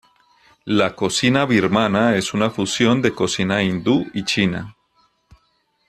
La 0.65 0.95
cocina 0.95 1.45
birmana 1.45 2.15
es 2.15 2.33
una 2.33 2.49
fusión 2.49 3.03
de 3.03 3.13
cocina 3.13 3.61
hindú 3.61 4.03
y 4.15 4.25
china. 4.25 4.75